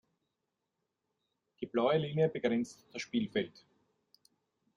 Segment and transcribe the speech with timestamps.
[1.59, 3.63] Die blaue Linie begrenzt das Spielfeld.